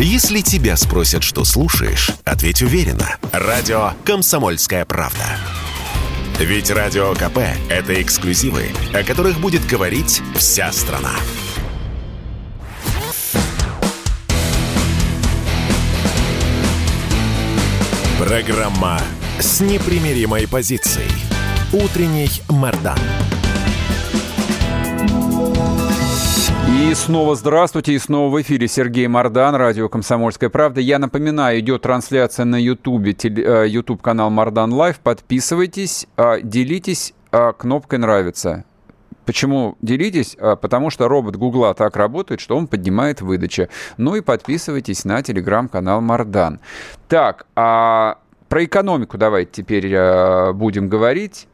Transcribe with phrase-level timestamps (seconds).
[0.00, 3.16] Если тебя спросят, что слушаешь, ответь уверенно.
[3.32, 5.24] Радио «Комсомольская правда».
[6.38, 7.38] Ведь Радио КП–
[7.68, 11.14] это эксклюзивы, о которых будет говорить вся страна.
[18.20, 19.00] Программа
[19.40, 21.10] с непримиримой позицией.
[21.72, 23.00] Утренний Мордан.
[26.78, 30.80] И снова здравствуйте, и снова в эфире Сергей Мордан, радио «Комсомольская правда».
[30.80, 33.16] Я напоминаю, идет трансляция на Ютубе,
[33.68, 35.00] YouTube канал Мордан Лайв.
[35.00, 38.64] Подписывайтесь, а, делитесь а, кнопкой «Нравится».
[39.26, 40.36] Почему делитесь?
[40.38, 43.68] А, потому что робот Гугла так работает, что он поднимает выдачи.
[43.96, 46.60] Ну и подписывайтесь на телеграм-канал Мардан.
[47.08, 51.48] Так, а про экономику давайте теперь будем говорить.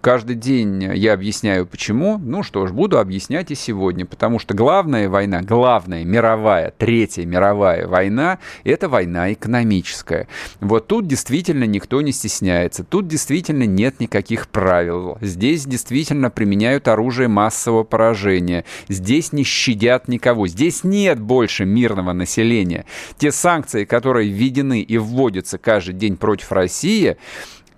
[0.00, 2.18] Каждый день я объясняю, почему.
[2.18, 7.86] Ну что ж, буду объяснять и сегодня, потому что главная война, главная мировая, третья мировая
[7.88, 10.28] война, это война экономическая.
[10.60, 15.18] Вот тут действительно никто не стесняется, тут действительно нет никаких правил.
[15.20, 18.64] Здесь действительно применяют оружие массового поражения.
[18.88, 20.46] Здесь не щадят никого.
[20.46, 22.84] Здесь нет больше мирного населения.
[23.18, 27.16] Те санкции, которые введены и вводятся каждый день против России,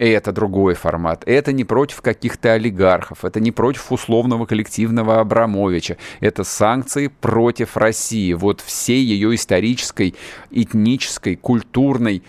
[0.09, 1.23] это другой формат.
[1.27, 5.97] Это не против каких-то олигархов, это не против условного коллективного Абрамовича.
[6.21, 8.33] Это санкции против России.
[8.33, 10.15] Вот всей ее исторической,
[10.51, 12.23] этнической, культурной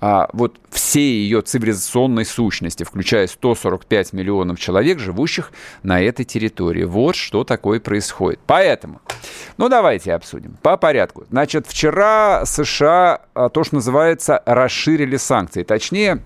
[0.00, 6.84] а, вот всей ее цивилизационной сущности, включая 145 миллионов человек, живущих на этой территории.
[6.84, 8.38] Вот что такое происходит.
[8.46, 9.00] Поэтому,
[9.56, 11.24] ну давайте обсудим по порядку.
[11.30, 15.64] Значит, вчера США, а, то, что называется, расширили санкции.
[15.64, 16.22] Точнее,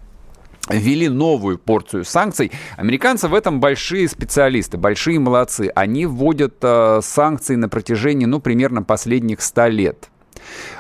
[0.69, 2.53] ввели новую порцию санкций.
[2.77, 5.71] Американцы в этом большие специалисты, большие молодцы.
[5.75, 10.12] Они вводят э, санкции на протяжении, ну, примерно последних 100 лет.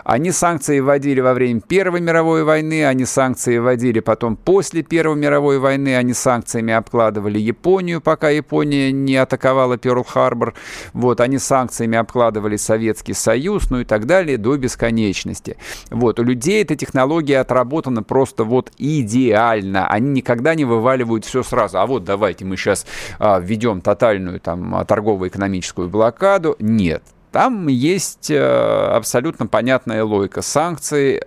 [0.04, 5.58] Они санкции вводили во время Первой мировой войны, они санкции вводили потом после Первой мировой
[5.58, 10.54] войны, они санкциями обкладывали Японию, пока Япония не атаковала Перл-Харбор.
[10.92, 15.56] Вот, они санкциями обкладывали Советский Союз, ну и так далее, до бесконечности.
[15.90, 19.86] Вот, у людей эта технология отработана просто вот идеально.
[19.88, 21.78] Они никогда не вываливают все сразу.
[21.78, 22.86] А вот давайте мы сейчас
[23.18, 26.56] а, введем тотальную там торгово-экономическую блокаду.
[26.58, 27.02] Нет.
[27.32, 30.42] Там есть э, абсолютно понятная логика.
[30.42, 31.22] Санкции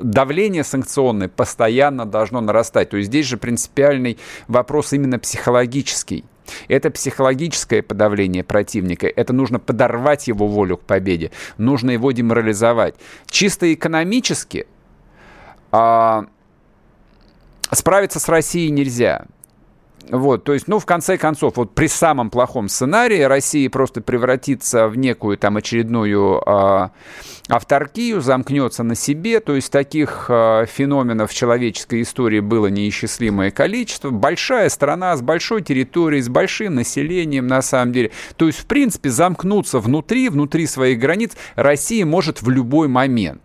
[0.00, 2.90] давление санкционное постоянно должно нарастать.
[2.90, 4.18] То есть здесь же принципиальный
[4.48, 6.24] вопрос именно психологический.
[6.68, 9.06] Это психологическое подавление противника.
[9.06, 11.30] Это нужно подорвать его волю к победе.
[11.58, 12.94] Нужно его деморализовать.
[13.26, 14.66] Чисто экономически
[15.72, 16.26] а,
[17.72, 19.26] справиться с Россией нельзя.
[20.10, 24.88] Вот, то есть, ну, в конце концов, вот при самом плохом сценарии Россия просто превратится
[24.88, 26.88] в некую там очередную э,
[27.48, 34.10] авторкию, замкнется на себе, то есть таких э, феноменов в человеческой истории было неисчислимое количество.
[34.10, 38.10] Большая страна с большой территорией, с большим населением, на самом деле.
[38.36, 43.40] То есть, в принципе, замкнуться внутри, внутри своих границ Россия может в любой момент.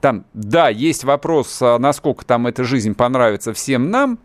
[0.00, 4.18] Там, да, есть вопрос, насколько там эта жизнь понравится всем нам,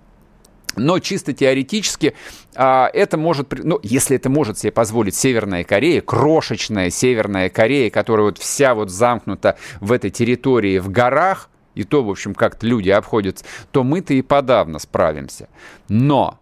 [0.76, 2.16] но чисто теоретически
[2.56, 8.28] а, это может, ну, если это может себе позволить Северная Корея, крошечная Северная Корея, которая
[8.28, 12.90] вот вся вот замкнута в этой территории в горах, и то, в общем, как-то люди
[12.90, 15.50] обходятся, то мы-то и подавно справимся.
[15.90, 16.40] Но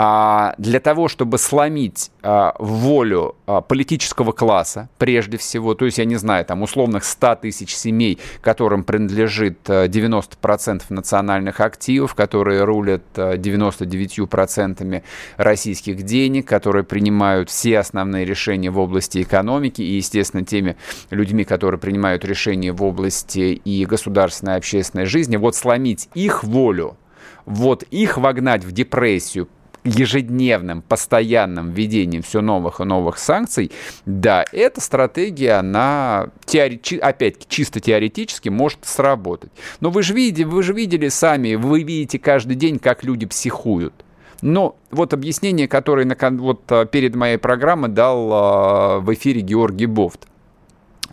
[0.00, 6.16] для того, чтобы сломить а, волю а, политического класса, прежде всего, то есть, я не
[6.16, 15.02] знаю, там условных 100 тысяч семей, которым принадлежит 90% национальных активов, которые рулят 99%
[15.36, 20.76] российских денег, которые принимают все основные решения в области экономики и, естественно, теми
[21.10, 26.96] людьми, которые принимают решения в области и государственной и общественной жизни, вот сломить их волю,
[27.44, 29.48] вот их вогнать в депрессию,
[29.84, 33.70] ежедневным, постоянным введением все новых и новых санкций,
[34.04, 36.80] да, эта стратегия, она, теори...
[37.00, 39.50] опять чисто теоретически может сработать.
[39.80, 43.94] Но вы же видите, вы же видели сами, вы видите каждый день, как люди психуют.
[44.42, 49.86] Но вот объяснение, которое на, вот, а, перед моей программой дал а, в эфире Георгий
[49.86, 50.26] Бофт.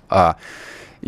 [0.10, 0.38] А,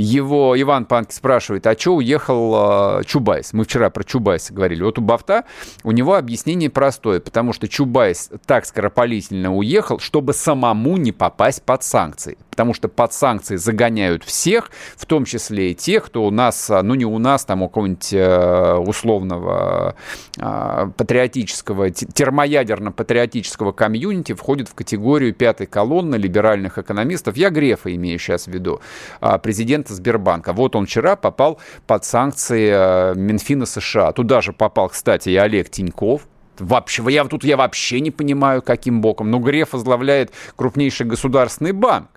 [0.02, 3.52] его Иван Панки спрашивает, а что уехал э, Чубайс?
[3.52, 4.82] Мы вчера про Чубайса говорили.
[4.82, 5.44] Вот у Бафта
[5.84, 11.84] у него объяснение простое, потому что Чубайс так скоропалительно уехал, чтобы самому не попасть под
[11.84, 12.38] санкции.
[12.60, 16.94] Потому что под санкции загоняют всех, в том числе и тех, кто у нас, ну
[16.94, 19.96] не у нас, там у какого-нибудь э, условного
[20.38, 27.38] э, патриотического, термоядерно-патриотического комьюнити входит в категорию пятой колонны либеральных экономистов.
[27.38, 28.82] Я Грефа имею сейчас в виду,
[29.42, 30.52] президента Сбербанка.
[30.52, 34.12] Вот он вчера попал под санкции Минфина США.
[34.12, 36.24] Туда же попал, кстати, и Олег Тиньков,
[36.60, 39.32] Вообще, я тут я вообще не понимаю, каким боком.
[39.32, 42.10] Но Греф возглавляет крупнейший государственный банк.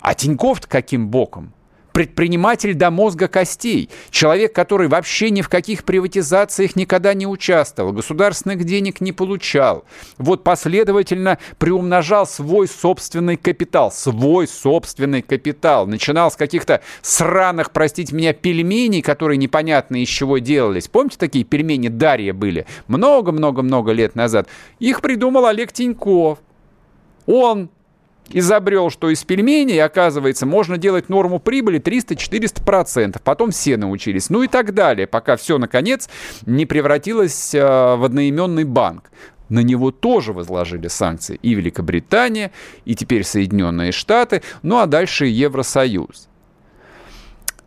[0.00, 1.52] А Тиньков-то каким боком?
[1.92, 8.64] предприниматель до мозга костей, человек, который вообще ни в каких приватизациях никогда не участвовал, государственных
[8.64, 9.84] денег не получал.
[10.18, 15.86] Вот последовательно приумножал свой собственный капитал, свой собственный капитал.
[15.86, 20.88] Начинал с каких-то сраных, простите меня, пельменей, которые непонятно из чего делались.
[20.88, 22.66] Помните, такие пельмени Дарья были?
[22.88, 24.48] Много-много-много лет назад.
[24.78, 26.38] Их придумал Олег Тиньков.
[27.26, 27.68] Он
[28.32, 33.20] изобрел, что из пельменей, оказывается, можно делать норму прибыли 300-400%.
[33.22, 34.30] Потом все научились.
[34.30, 36.08] Ну и так далее, пока все, наконец,
[36.46, 39.10] не превратилось э, в одноименный банк.
[39.48, 42.52] На него тоже возложили санкции и Великобритания,
[42.84, 46.28] и теперь Соединенные Штаты, ну а дальше Евросоюз.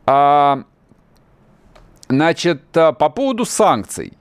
[0.06, 0.64] А,
[2.08, 4.14] значит, э, по поводу санкций.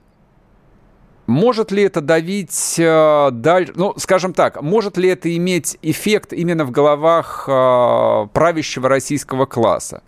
[1.32, 6.66] Может ли это давить э, дальше, ну, скажем так, может ли это иметь эффект именно
[6.66, 10.02] в головах э, правящего российского класса?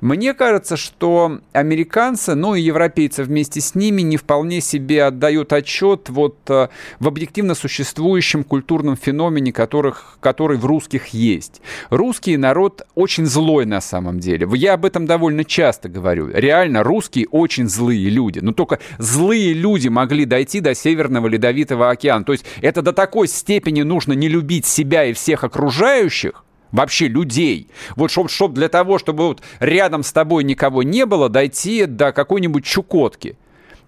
[0.00, 6.10] Мне кажется, что американцы, ну и европейцы вместе с ними не вполне себе отдают отчет
[6.10, 6.68] вот э,
[7.00, 11.60] в объективно существующем культурном феномене, которых, который в русских есть.
[11.90, 14.48] Русский народ очень злой на самом деле.
[14.54, 16.28] Я об этом довольно часто говорю.
[16.32, 18.38] Реально, русские очень злые люди.
[18.38, 22.24] Но только злые люди могли дойти дойти до Северного Ледовитого океана.
[22.24, 27.70] То есть это до такой степени нужно не любить себя и всех окружающих, вообще людей.
[27.96, 32.12] Вот чтобы чтоб для того, чтобы вот рядом с тобой никого не было, дойти до
[32.12, 33.36] какой-нибудь Чукотки.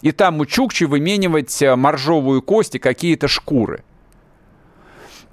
[0.03, 3.85] И там у Чукчи выменивать э, моржовую кость и какие-то шкуры.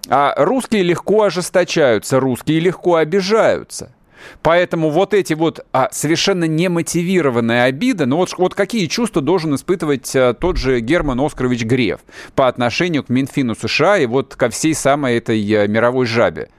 [0.09, 3.93] А русские легко ожесточаются, русские легко обижаются.
[4.41, 10.15] Поэтому вот эти вот а, совершенно немотивированные обиды, ну вот, вот какие чувства должен испытывать
[10.15, 12.01] а, тот же Герман Оскарович Греф
[12.35, 16.49] по отношению к Минфину США и вот ко всей самой этой а, мировой жабе.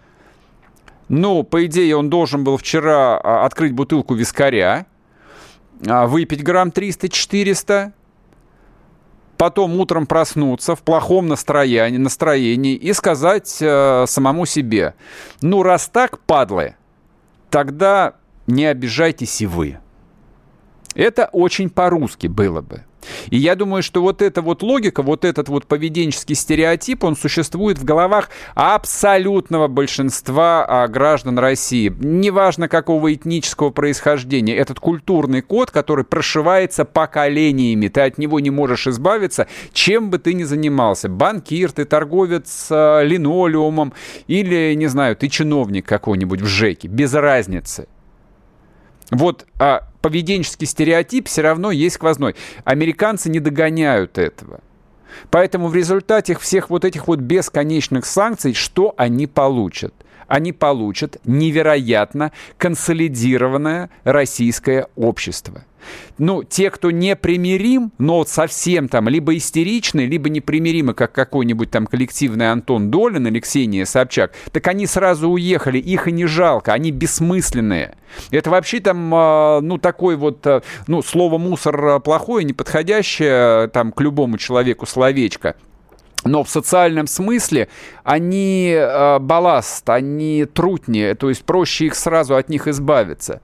[1.08, 4.86] Ну, по идее, он должен был вчера а, открыть бутылку вискаря,
[5.86, 7.92] а, выпить грамм 300-400,
[9.38, 14.94] потом утром проснуться в плохом настроении, настроении и сказать э, самому себе,
[15.40, 16.74] ну раз так, падлы,
[17.50, 18.14] тогда
[18.46, 19.78] не обижайтесь и вы.
[20.98, 22.82] Это очень по-русски было бы.
[23.30, 27.78] И я думаю, что вот эта вот логика, вот этот вот поведенческий стереотип, он существует
[27.78, 31.94] в головах абсолютного большинства а, граждан России.
[32.00, 34.56] Неважно, какого этнического происхождения.
[34.56, 37.86] Этот культурный код, который прошивается поколениями.
[37.86, 41.08] Ты от него не можешь избавиться, чем бы ты ни занимался.
[41.08, 43.92] Банкир, ты торговец а, линолеумом
[44.26, 46.88] или, не знаю, ты чиновник какой-нибудь в ЖЭКе.
[46.88, 47.86] Без разницы.
[49.10, 52.36] Вот а, поведенческий стереотип все равно есть сквозной.
[52.64, 54.60] Американцы не догоняют этого.
[55.30, 59.94] Поэтому в результате всех вот этих вот бесконечных санкций, что они получат?
[60.28, 65.64] Они получат невероятно консолидированное российское общество
[66.18, 71.70] ну, те, кто не примирим, но вот совсем там либо истеричны, либо непримиримы, как какой-нибудь
[71.70, 76.72] там коллективный Антон Долин или Ксения Собчак, так они сразу уехали, их и не жалко,
[76.72, 77.96] они бессмысленные.
[78.30, 84.00] Это вообще там, а, ну, такой вот, а, ну, слово «мусор» плохое, неподходящее там к
[84.00, 85.56] любому человеку словечко.
[86.24, 87.68] Но в социальном смысле
[88.02, 93.40] они э, балласт, они трутни, то есть проще их сразу от них избавиться.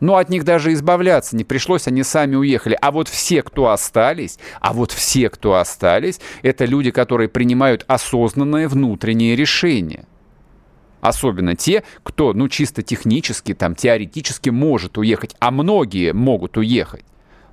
[0.00, 2.76] Но от них даже избавляться не пришлось, они сами уехали.
[2.80, 8.68] А вот все, кто остались, а вот все, кто остались, это люди, которые принимают осознанное
[8.68, 10.04] внутреннее решение.
[11.00, 17.04] Особенно те, кто, ну, чисто технически, там, теоретически может уехать, а многие могут уехать.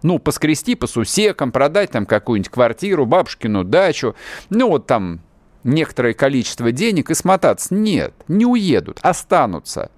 [0.03, 4.15] Ну, поскрести по сусекам, продать там какую-нибудь квартиру, бабушкину дачу,
[4.49, 5.21] ну, вот там
[5.63, 7.73] некоторое количество денег и смотаться.
[7.73, 9.91] Нет, не уедут, останутся.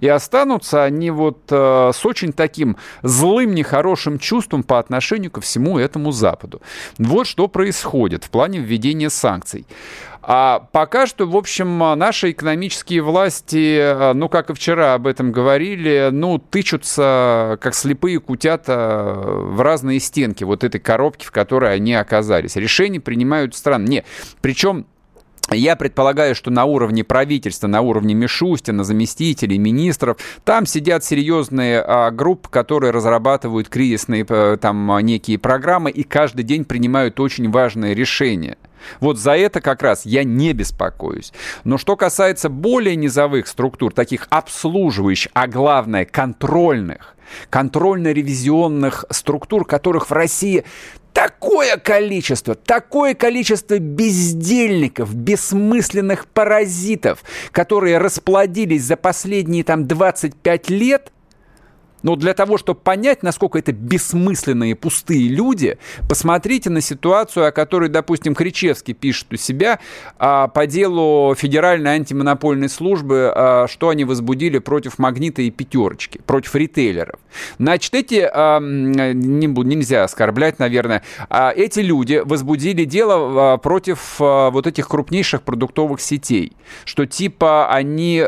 [0.00, 5.78] И останутся они вот э, с очень таким злым, нехорошим чувством по отношению ко всему
[5.78, 6.60] этому Западу.
[6.98, 9.66] Вот что происходит в плане введения санкций.
[10.32, 15.32] А пока что, в общем, наши экономические власти, э, ну, как и вчера об этом
[15.32, 21.94] говорили, ну, тычутся, как слепые кутята, в разные стенки вот этой коробки, в которой они
[21.94, 22.54] оказались.
[22.54, 23.88] Решения принимают страны.
[23.88, 24.04] Не,
[24.40, 24.86] причем
[25.56, 32.10] я предполагаю, что на уровне правительства, на уровне Мишустина, заместителей, министров, там сидят серьезные а,
[32.10, 38.56] группы, которые разрабатывают кризисные а, там некие программы и каждый день принимают очень важные решения.
[39.00, 41.32] Вот за это как раз я не беспокоюсь.
[41.64, 47.16] Но что касается более низовых структур, таких обслуживающих, а главное контрольных,
[47.50, 50.64] контрольно-ревизионных структур, которых в России
[51.12, 61.12] такое количество, такое количество бездельников, бессмысленных паразитов, которые расплодились за последние там 25 лет–
[62.02, 65.78] но для того, чтобы понять, насколько это бессмысленные пустые люди,
[66.08, 69.80] посмотрите на ситуацию, о которой, допустим, Кричевский пишет у себя
[70.18, 76.54] а, по делу Федеральной антимонопольной службы, а, что они возбудили против «Магнита» и «Пятерочки», против
[76.54, 77.20] ритейлеров.
[77.58, 84.50] Значит, эти, а, не, нельзя оскорблять, наверное, а, эти люди возбудили дело а, против а,
[84.50, 86.52] вот этих крупнейших продуктовых сетей,
[86.84, 88.24] что типа они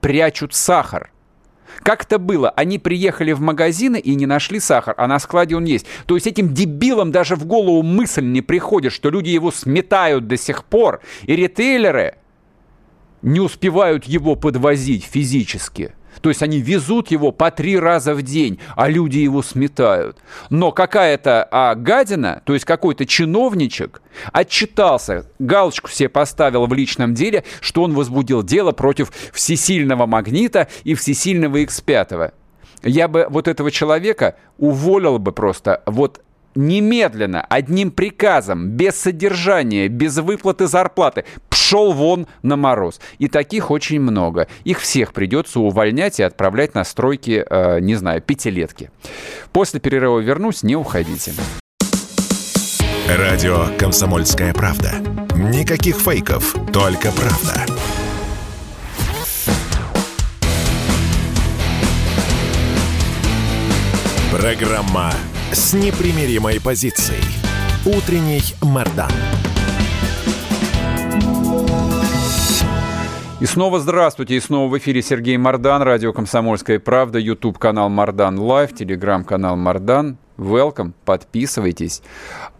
[0.00, 1.10] прячут сахар–
[1.82, 2.50] как это было?
[2.50, 5.86] Они приехали в магазины и не нашли сахар, а на складе он есть.
[6.06, 10.36] То есть этим дебилам даже в голову мысль не приходит, что люди его сметают до
[10.36, 11.00] сих пор.
[11.24, 12.16] И ритейлеры
[13.22, 15.95] не успевают его подвозить физически.
[16.20, 20.18] То есть они везут его по три раза в день, а люди его сметают.
[20.50, 27.44] Но какая-то а, гадина, то есть какой-то чиновничек, отчитался, галочку себе поставил в личном деле,
[27.60, 32.32] что он возбудил дело против всесильного магнита и всесильного X5.
[32.82, 36.20] Я бы вот этого человека уволил бы просто вот
[36.56, 43.00] немедленно, одним приказом, без содержания, без выплаты зарплаты, пшел вон на мороз.
[43.18, 44.48] И таких очень много.
[44.64, 48.90] Их всех придется увольнять и отправлять на стройки, э, не знаю, пятилетки.
[49.52, 51.32] После перерыва вернусь, не уходите.
[53.08, 54.94] Радио «Комсомольская правда».
[55.36, 57.64] Никаких фейков, только правда.
[64.32, 65.12] Программа
[65.52, 67.22] с непримиримой позицией.
[67.84, 69.10] Утренний Мордан.
[73.38, 78.74] И снова здравствуйте, и снова в эфире Сергей Мордан, радио «Комсомольская правда», YouTube-канал Мордан Лайв,
[78.74, 80.18] телеграм-канал Мордан.
[80.38, 82.02] Welcome, подписывайтесь.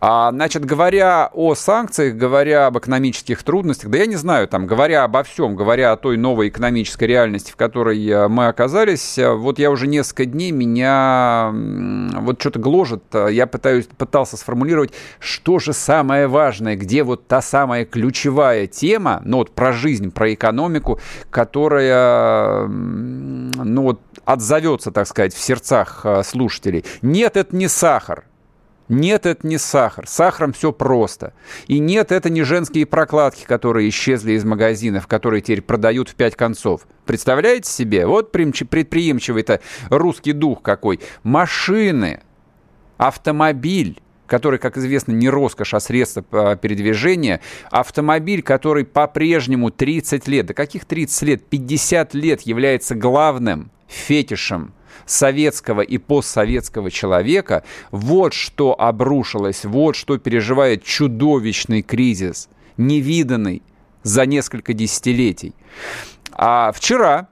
[0.01, 5.05] А, значит, говоря о санкциях, говоря об экономических трудностях, да я не знаю, там, говоря
[5.05, 9.59] обо всем, говоря о той новой экономической реальности, в которой э, мы оказались, э, вот
[9.59, 15.73] я уже несколько дней меня вот что-то гложет, э, я пытаюсь, пытался сформулировать, что же
[15.73, 22.67] самое важное, где вот та самая ключевая тема, ну вот про жизнь, про экономику, которая,
[22.69, 26.85] ну вот отзовется, так сказать, в сердцах слушателей.
[27.01, 28.25] Нет, это не не сахар.
[28.89, 30.07] Нет, это не сахар.
[30.07, 31.33] Сахаром все просто.
[31.67, 36.37] И нет, это не женские прокладки, которые исчезли из магазинов, которые теперь продают в пять
[36.37, 36.83] концов.
[37.07, 38.07] Представляете себе?
[38.07, 41.01] Вот предприимчивый-то русский дух какой.
[41.25, 42.21] Машины,
[42.99, 47.41] автомобиль, который, как известно, не роскошь, а средство передвижения,
[47.73, 54.73] автомобиль, который по-прежнему 30 лет, да каких 30 лет, 50 лет является главным фетишем
[55.05, 63.63] советского и постсоветского человека, вот что обрушилось, вот что переживает чудовищный кризис, невиданный
[64.03, 65.55] за несколько десятилетий.
[66.33, 67.29] А вчера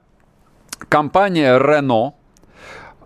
[0.89, 2.13] компания Renault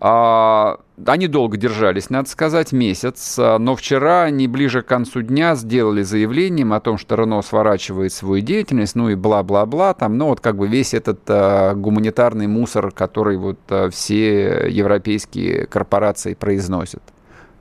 [0.02, 6.04] они долго держались, надо сказать, месяц, а, но вчера они ближе к концу дня сделали
[6.04, 10.58] заявлением о том, что Рено сворачивает свою деятельность, ну и бла-бла-бла, там, ну вот как
[10.58, 17.04] бы весь этот а, гуманитарный мусор, который вот а, все европейские корпорации произносят.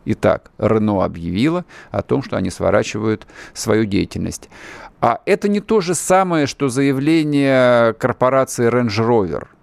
[0.05, 4.49] Итак, Рено объявила о том, что они сворачивают свою деятельность.
[5.01, 9.49] А это не то же самое, что заявление корпорации Range Rover–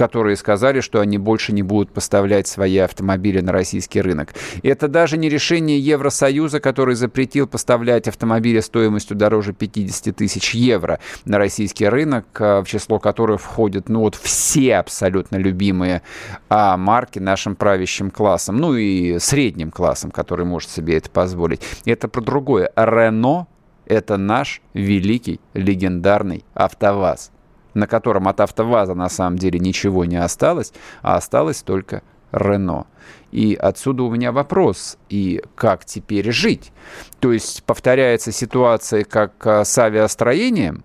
[0.00, 4.32] которые сказали, что они больше не будут поставлять свои автомобили на российский рынок.
[4.62, 11.36] Это даже не решение Евросоюза, который запретил поставлять автомобили стоимостью дороже 50 тысяч евро на
[11.36, 16.00] российский рынок, а, в число которых входят ну, вот все абсолютно любимые
[16.48, 21.60] а, марки нашим правящим классом, ну и средним классом, который может себе это позволить.
[21.84, 22.72] Это про другое.
[22.74, 23.48] Рено–
[23.84, 27.32] это наш великий легендарный АвтоВАЗ
[27.74, 30.72] на котором от АвтоВАЗа на самом деле ничего не осталось,
[31.02, 32.86] а осталось только Рено.
[33.32, 36.72] И отсюда у меня вопрос, и как теперь жить?
[37.20, 40.84] То есть повторяется ситуация, как а, с авиастроением,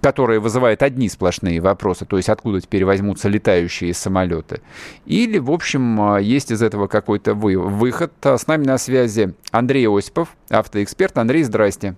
[0.00, 4.62] которая вызывает одни сплошные вопросы, то есть откуда теперь возьмутся летающие самолеты.
[5.04, 8.12] Или, в общем, а, есть из этого какой-то вы, выход.
[8.22, 11.18] С нами на связи Андрей Осипов, автоэксперт.
[11.18, 11.96] Андрей, здрасте.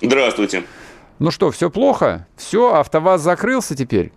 [0.00, 0.62] Здравствуйте.
[1.18, 2.28] Ну что, все плохо?
[2.36, 4.12] Все, АвтоВАЗ закрылся теперь?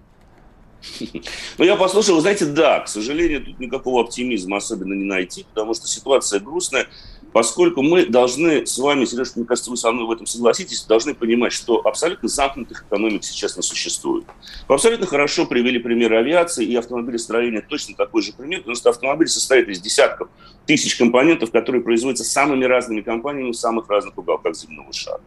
[1.57, 5.73] Ну, я послушал, вы знаете, да, к сожалению, тут никакого оптимизма особенно не найти, потому
[5.75, 6.87] что ситуация грустная,
[7.33, 11.13] поскольку мы должны с вами, Сереж, мне кажется, вы со мной в этом согласитесь, должны
[11.13, 14.25] понимать, что абсолютно замкнутых экономик сейчас не существует.
[14.67, 19.27] Вы абсолютно хорошо привели пример авиации и автомобилестроения, точно такой же пример, потому что автомобиль
[19.27, 20.29] состоит из десятков
[20.65, 25.21] тысяч компонентов, которые производятся самыми разными компаниями в самых разных уголках земного шара.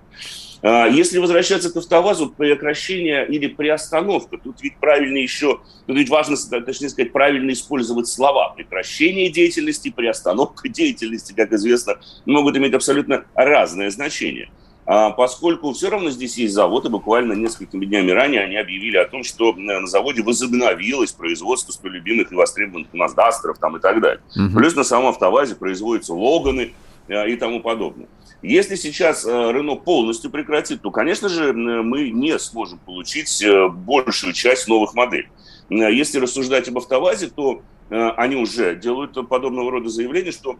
[0.64, 6.36] А, если возвращаться к автовазу, прекращение или приостановка, тут ведь правильно еще, тут ведь важно,
[6.62, 8.54] точнее сказать, правильно использовать слова.
[8.56, 14.48] Прекращение деятельности, приостановка деятельности, как известно, могут иметь абсолютно разное значение.
[14.86, 19.06] А поскольку все равно здесь есть завод, и буквально несколькими днями ранее они объявили о
[19.06, 24.22] том, что на заводе возобновилось производство столь любимых и востребованных Маздастеров там и так далее.
[24.34, 24.58] Угу.
[24.58, 26.72] Плюс на самом автовазе производятся Логаны
[27.08, 28.08] и тому подобное.
[28.44, 34.34] Если сейчас э, Рено полностью прекратит, то, конечно же, мы не сможем получить э, большую
[34.34, 35.28] часть новых моделей.
[35.70, 40.56] Э, если рассуждать об автовазе, то они уже делают подобного рода заявления, что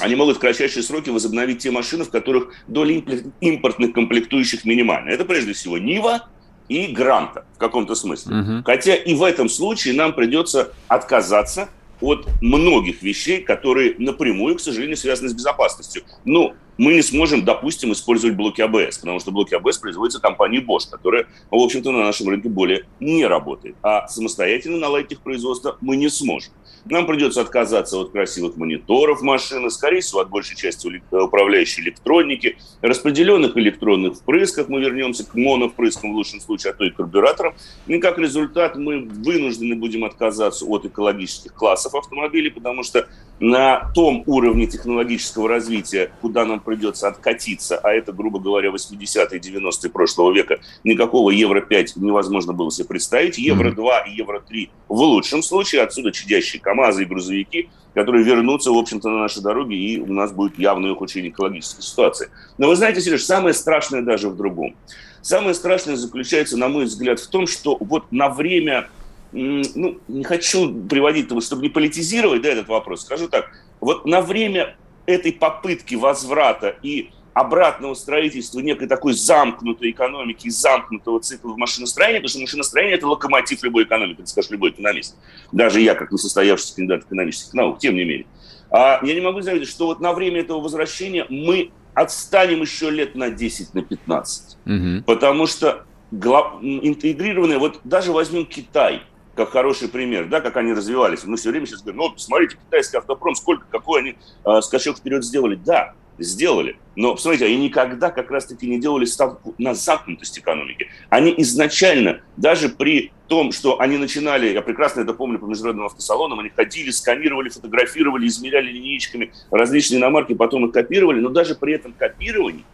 [0.00, 3.02] они могут в кратчайшие сроки возобновить те машины, в которых доля
[3.40, 5.10] импортных комплектующих минимальна.
[5.10, 6.28] Это прежде всего Нива
[6.68, 8.36] и Гранта в каком-то смысле.
[8.36, 8.62] Угу.
[8.64, 11.68] Хотя и в этом случае нам придется отказаться
[12.04, 16.02] от многих вещей, которые напрямую, к сожалению, связаны с безопасностью.
[16.24, 20.90] Ну, мы не сможем, допустим, использовать блоки АБС, потому что блоки АБС производятся компанией Bosch,
[20.90, 23.76] которая, в общем-то, на нашем рынке более не работает.
[23.82, 26.52] А самостоятельно наладить их производство мы не сможем.
[26.84, 33.56] Нам придется отказаться от красивых мониторов машины, скорее всего, от большей части управляющей электроники, распределенных
[33.56, 37.54] электронных впрысков, мы вернемся к моновпрыскам в лучшем случае, а то и карбюраторам.
[37.86, 43.08] И как результат мы вынуждены будем отказаться от экологических классов автомобилей, потому что
[43.40, 49.90] на том уровне технологического развития, куда нам придется откатиться, а это, грубо говоря, 80-е, 90-е
[49.90, 53.38] прошлого века, никакого Евро-5 невозможно было себе представить.
[53.38, 59.08] Евро-2 и Евро-3 в лучшем случае, отсюда чадящие КАМАЗы и грузовики, которые вернутся, в общем-то,
[59.08, 62.30] на наши дороги, и у нас будет явное ухудшение экологической ситуации.
[62.58, 64.74] Но вы знаете, Сереж, самое страшное даже в другом.
[65.22, 68.88] Самое страшное заключается, на мой взгляд, в том, что вот на время
[69.32, 74.76] ну, не хочу приводить, чтобы не политизировать да, этот вопрос, скажу так, вот на время
[75.06, 82.28] этой попытки возврата и обратного строительства некой такой замкнутой экономики, замкнутого цикла в машиностроении, потому
[82.28, 85.16] что машиностроение– это локомотив любой экономики, это скажет любой экономист.
[85.52, 88.26] Даже я, как несостоявшийся кандидат экономических наук, тем не менее.
[88.70, 93.14] А я не могу заметить, что вот на время этого возвращения мы отстанем еще лет
[93.14, 94.56] на 10, на 15.
[94.64, 95.04] Угу.
[95.06, 99.02] Потому что интегрированные, вот даже возьмем Китай–
[99.34, 101.24] как хороший пример, да, как они развивались.
[101.24, 105.24] Мы все время сейчас говорим, ну, посмотрите, китайский автопром, сколько, какой они э, скачок вперед
[105.24, 105.56] сделали.
[105.56, 106.76] Да, сделали.
[106.96, 110.88] Но, посмотрите, они никогда как раз-таки не делали ставку на замкнутость экономики.
[111.08, 116.40] Они изначально, даже при том, что они начинали, я прекрасно это помню по международным автосалонам,
[116.40, 121.92] они ходили, сканировали, фотографировали, измеряли линейками различные иномарки, потом их копировали, но даже при этом
[121.92, 122.64] копировании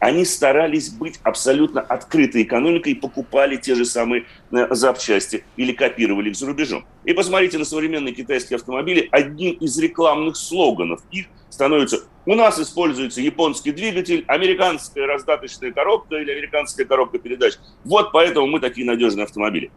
[0.00, 6.30] они старались быть абсолютно открытой экономикой и покупали те же самые э, запчасти или копировали
[6.30, 6.86] их за рубежом.
[7.04, 9.08] И посмотрите на современные китайские автомобили.
[9.12, 11.26] Одним из рекламных слоганов их
[11.60, 17.58] становится «У нас используется японский двигатель, американская раздаточная коробка или американская коробка передач.
[17.84, 19.70] Вот поэтому мы такие надежные автомобили».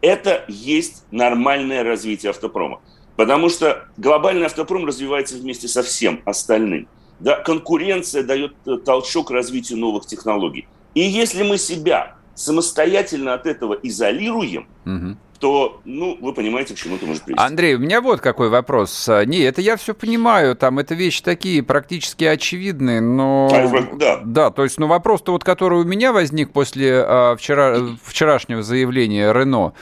[0.00, 2.80] Это есть нормальное развитие автопрома.
[3.16, 6.88] Потому что глобальный автопром развивается вместе со всем остальным.
[7.20, 8.54] Да, конкуренция дает
[8.86, 10.66] толчок развитию новых технологий.
[10.94, 16.96] И если мы себя самостоятельно от этого изолируем, угу то, ну, вы понимаете, к чему
[16.96, 17.42] это может привести.
[17.44, 19.08] Андрей, у меня вот какой вопрос.
[19.26, 23.48] Не, это я все понимаю, там это вещи такие практически очевидные, но...
[23.52, 24.20] А, да.
[24.24, 29.32] Да, то есть, ну, вопрос-то вот, который у меня возник после а, вчера, вчерашнего заявления
[29.32, 29.72] Рено,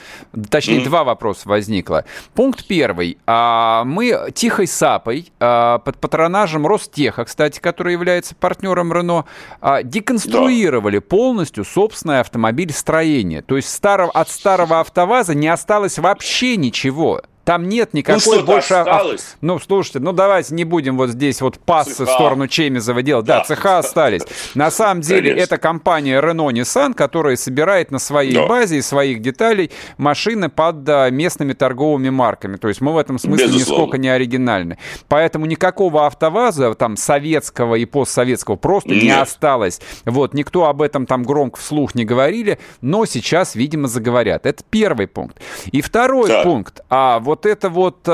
[0.49, 0.85] точнее, mm-hmm.
[0.85, 2.05] два вопроса возникло.
[2.33, 3.17] Пункт первый.
[3.25, 9.25] А, мы тихой сапой а, под патронажем Ростеха, кстати, который является партнером Рено,
[9.61, 11.01] а, деконструировали да.
[11.01, 13.41] полностью собственное автомобилестроение.
[13.41, 17.21] То есть старого, от старого АвтоВАЗа не осталось вообще ничего.
[17.45, 18.73] Там нет никакой ну, больше...
[18.73, 19.37] Осталось?
[19.39, 23.25] Ну, слушайте, ну давайте не будем вот здесь вот пассы в сторону Чемизова делать.
[23.25, 24.23] Да, да цеха остались.
[24.55, 25.43] На самом деле Конечно.
[25.43, 28.47] это компания Renault Nissan, которая собирает на своей да.
[28.47, 32.57] базе из своих деталей машины под местными торговыми марками.
[32.57, 33.81] То есть мы в этом смысле Безусловно.
[33.83, 34.79] нисколько не оригинальны.
[35.07, 39.03] Поэтому никакого автоваза там советского и постсоветского просто нет.
[39.03, 39.81] не осталось.
[40.05, 44.47] Вот, никто об этом там громко вслух не говорили, но сейчас, видимо, заговорят.
[44.47, 45.39] Это первый пункт.
[45.71, 46.41] И второй да.
[46.41, 46.81] пункт.
[46.89, 48.11] А вот вот эта вот э,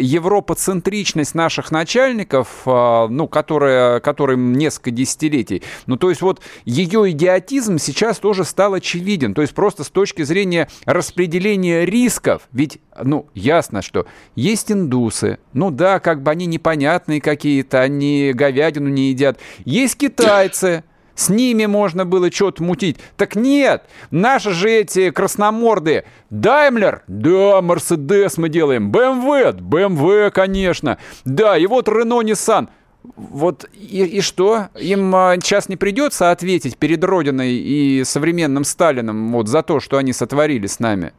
[0.00, 7.78] европоцентричность наших начальников, э, ну, которая, которым несколько десятилетий, ну, то есть вот ее идиотизм
[7.78, 9.34] сейчас тоже стал очевиден.
[9.34, 14.06] То есть просто с точки зрения распределения рисков, ведь, ну, ясно, что
[14.36, 19.40] есть индусы, ну да, как бы они непонятные какие-то, они говядину не едят.
[19.64, 20.84] Есть китайцы,
[21.16, 22.98] с ними можно было что-то мутить.
[23.16, 26.04] Так нет, наши же эти красноморды.
[26.30, 27.02] Даймлер?
[27.08, 28.92] Да, Мерседес мы делаем.
[28.92, 29.60] БМВ?
[29.60, 30.98] БМВ, конечно.
[31.24, 32.68] Да, и вот Рено Ниссан.
[33.16, 34.68] Вот и, и что?
[34.78, 39.96] Им а, сейчас не придется ответить перед Родиной и современным Сталином вот за то, что
[39.96, 41.12] они сотворили с нами?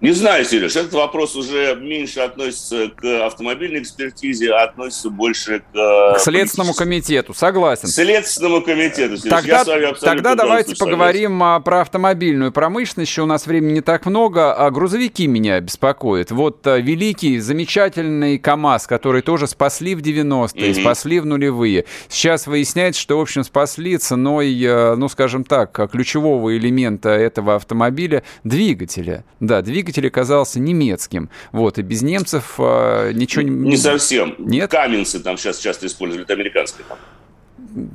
[0.00, 5.76] Не знаю, Сереж, этот вопрос уже меньше относится к автомобильной экспертизе, а относится больше к...
[5.76, 7.88] Э, к Следственному комитету, согласен.
[7.88, 9.30] К Следственному комитету, Сереж.
[9.30, 11.62] Тогда, тогда давайте поговорим согласен.
[11.64, 13.10] про автомобильную промышленность.
[13.10, 16.30] Еще у нас времени не так много, а грузовики меня беспокоят.
[16.30, 20.80] Вот э, великий, замечательный КАМАЗ, который тоже спасли в 90-е, угу.
[20.80, 21.86] спасли в нулевые.
[22.08, 28.22] Сейчас выясняется, что, в общем, спасли ценой, э, ну, скажем так, ключевого элемента этого автомобиля–
[28.44, 29.24] двигателя.
[29.40, 31.30] Да, двигатель двигатель оказался немецким.
[31.52, 33.50] Вот, и без немцев э, ничего не...
[33.50, 34.34] Не совсем.
[34.38, 34.70] Нет?
[34.70, 36.84] Каменцы там сейчас часто используют, американские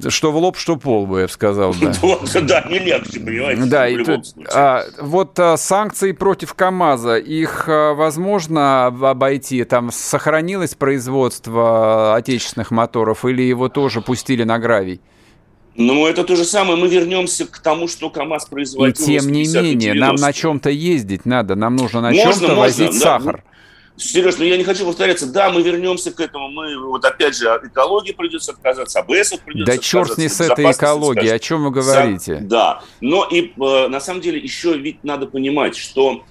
[0.09, 1.73] что в лоб, что пол, бы я сказал.
[1.81, 1.91] Да,
[2.41, 3.97] да не легче, понимаете, да, и
[4.53, 9.63] а, Вот а, санкции против КАМАЗа, их а, возможно обойти?
[9.63, 15.01] Там сохранилось производство отечественных моторов или его тоже пустили на гравий?
[15.75, 16.77] Ну, это то же самое.
[16.77, 18.91] Мы вернемся к тому, что КАМАЗ производил.
[18.91, 21.55] И тем не менее, нам на чем-то ездить надо.
[21.55, 23.43] Нам нужно на чем-то возить да, сахар.
[23.95, 25.27] Сереж, ну я не хочу повторяться.
[25.27, 26.49] Да, мы вернемся к этому.
[26.49, 30.41] Мы вот опять же от экологии придется отказаться, АБС придется Да черт с ней с
[30.41, 32.39] этой экологией, о чем вы говорите?
[32.41, 36.23] Да, но и э, на самом деле еще ведь надо понимать, что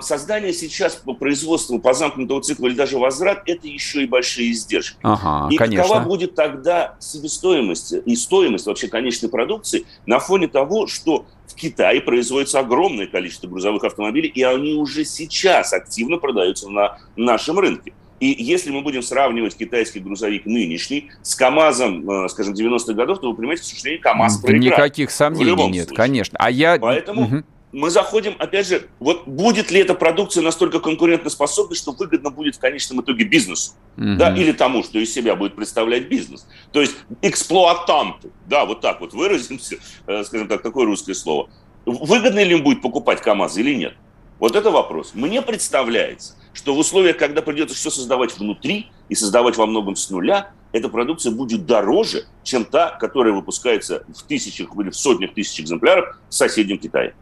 [0.00, 4.98] создание сейчас по производству по замкнутого цикла или даже возврат– это еще и большие издержки.
[5.02, 5.82] Ага, и конечно.
[5.82, 12.00] какова будет тогда себестоимость и стоимость вообще конечной продукции на фоне того, что в Китае
[12.00, 17.92] производится огромное количество грузовых автомобилей, и они уже сейчас активно продаются на нашем рынке.
[18.20, 23.28] И если мы будем сравнивать китайский грузовик нынешний с КАМАЗом, э, скажем, 90-х годов, то
[23.28, 24.78] вы понимаете, что, к сожалению, КАМАЗ проиграет.
[24.78, 25.96] Никаких сомнений нет, случае.
[25.96, 26.38] конечно.
[26.38, 26.78] А я...
[26.78, 27.22] Поэтому...
[27.22, 32.56] Угу мы заходим, опять же, вот будет ли эта продукция настолько конкурентоспособной, что выгодно будет
[32.56, 34.16] в конечном итоге бизнесу, угу.
[34.16, 36.46] да, или тому, что из себя будет представлять бизнес.
[36.70, 41.48] То есть эксплуатанту, да, вот так вот выразимся, э, скажем так, такое русское слово.
[41.86, 43.94] Выгодно ли им будет покупать КАМАЗ или нет?
[44.38, 45.12] Вот это вопрос.
[45.14, 50.10] Мне представляется, что в условиях, когда придется все создавать внутри и создавать во многом с
[50.10, 55.60] нуля, эта продукция будет дороже, чем та, которая выпускается в тысячах или в сотнях тысяч
[55.60, 57.14] экземпляров в соседнем Китае.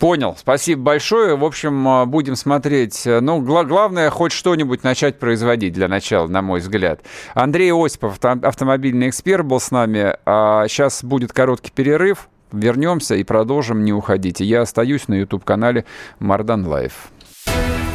[0.00, 1.36] Понял, спасибо большое.
[1.36, 3.02] В общем, а, будем смотреть.
[3.04, 7.02] Ну, гла- главное, хоть что-нибудь начать производить для начала, на мой взгляд.
[7.34, 10.14] Андрей Осипов, автомобильный эксперт, был с нами.
[10.24, 12.28] А сейчас будет короткий перерыв.
[12.50, 13.84] Вернемся и продолжим.
[13.84, 14.42] Не уходите.
[14.42, 15.84] Я остаюсь на YouTube-канале
[16.18, 17.10] Мардан Live.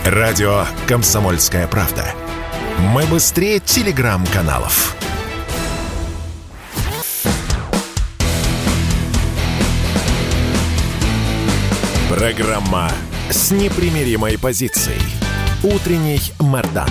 [0.06, 2.06] Радио «Комсомольская правда».
[2.94, 4.96] Мы быстрее телеграм-каналов.
[12.18, 12.90] Программа
[13.30, 15.02] с непримиримой позицией.
[15.66, 16.88] Утренний Мардан.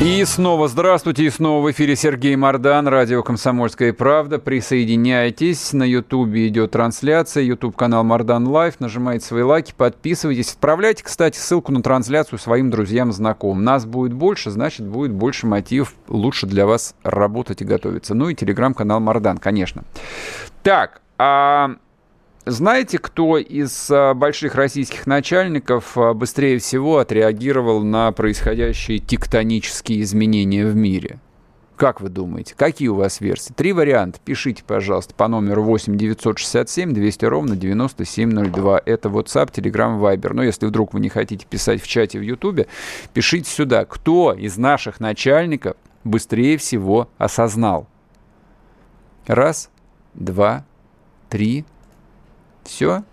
[0.00, 4.38] И снова здравствуйте, и снова в эфире Сергей Мардан, радио «Комсомольская правда».
[4.38, 10.52] Присоединяйтесь, на Ютубе идет трансляция, Ютуб-канал Мардан Live, нажимайте свои лайки, подписывайтесь.
[10.52, 13.64] Отправляйте, кстати, ссылку на трансляцию своим друзьям, знакомым.
[13.64, 18.14] Нас будет больше, значит, будет больше мотивов лучше для вас работать и готовиться.
[18.14, 19.82] Ну и телеграм-канал Мордан, конечно.
[20.62, 21.76] Так, а
[22.46, 30.66] знаете, кто из а, больших российских начальников а, быстрее всего отреагировал на происходящие тектонические изменения
[30.66, 31.20] в мире?
[31.76, 32.54] Как вы думаете?
[32.54, 33.52] Какие у вас версии?
[33.52, 34.20] Три варианта.
[34.22, 38.82] Пишите, пожалуйста, по номеру 8 967 200 ровно 9702.
[38.84, 40.34] Это WhatsApp, Telegram, Viber.
[40.34, 42.68] Но если вдруг вы не хотите писать в чате в YouTube,
[43.12, 43.86] пишите сюда.
[43.86, 47.88] Кто из наших начальников быстрее всего осознал?
[49.26, 49.70] Раз,
[50.12, 50.73] два, три.
[52.64, 53.04] Все?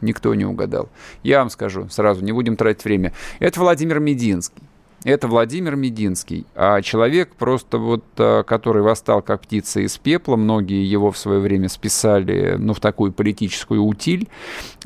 [0.00, 0.88] Никто не угадал.
[1.22, 3.12] Я вам скажу сразу, не будем тратить время.
[3.38, 4.62] Это Владимир Мединский.
[5.04, 10.88] Это Владимир Мединский, а человек просто вот, а, который восстал как птица из пепла, многие
[10.88, 14.28] его в свое время списали, ну, в такую политическую утиль,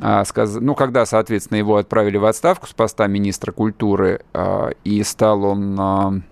[0.01, 0.57] а, сказ...
[0.59, 6.23] ну, когда, соответственно, его отправили в отставку с поста министра культуры, а, и стал он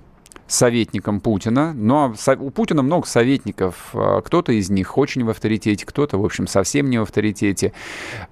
[0.55, 1.73] советником Путина.
[1.75, 3.91] Но у Путина много советников.
[3.93, 7.73] А, кто-то из них очень в авторитете, кто-то, в общем, совсем не в авторитете.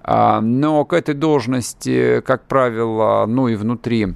[0.01, 4.13] А, но к этой должности, как правило, ну и внутри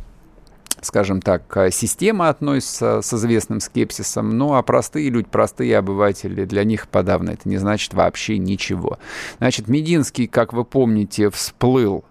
[0.80, 6.88] скажем так, система относится с известным скепсисом, ну а простые люди, простые обыватели, для них
[6.88, 9.00] подавно это не значит вообще ничего.
[9.40, 12.06] Значит, Мединский, как вы помните, всплыл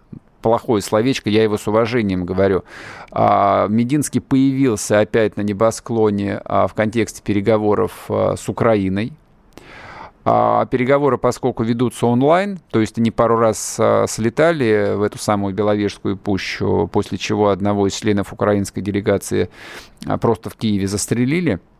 [0.46, 2.62] плохое словечко, я его с уважением говорю.
[3.10, 9.12] А, Мединский появился опять на небосклоне а, в контексте переговоров а, с Украиной.
[10.24, 13.74] Переговоры, поскольку ведутся онлайн, то есть они пару раз
[14.08, 19.50] слетали в эту самую Беловежскую пущу, после чего одного из членов украинской делегации
[20.20, 21.60] просто в Киеве застрелили–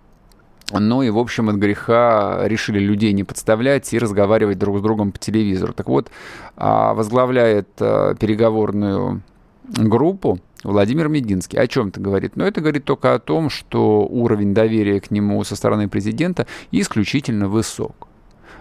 [0.72, 5.12] ну и, в общем, от греха решили людей не подставлять и разговаривать друг с другом
[5.12, 5.72] по телевизору.
[5.72, 6.10] Так вот,
[6.56, 9.22] а, возглавляет а, переговорную
[9.68, 11.58] группу Владимир Мединский.
[11.58, 12.36] О чем это говорит?
[12.36, 16.46] Но ну, это говорит только о том, что уровень доверия к нему со стороны президента
[16.72, 18.08] исключительно высок.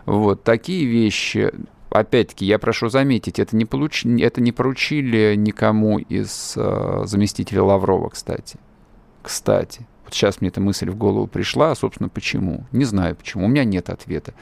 [0.06, 1.52] Вот такие вещи
[1.90, 4.06] опять-таки, я прошу заметить, это не, получ...
[4.06, 8.60] это не поручили никому из э, заместителей Лаврова, кстати.
[9.22, 9.88] Кстати.
[10.06, 12.66] Вот сейчас мне эта мысль в голову пришла, а, собственно, почему?
[12.72, 14.34] Не знаю почему, у меня нет ответа.